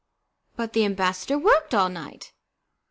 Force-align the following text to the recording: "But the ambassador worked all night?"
"But 0.55 0.73
the 0.73 0.83
ambassador 0.83 1.37
worked 1.37 1.75
all 1.75 1.87
night?" 1.87 2.33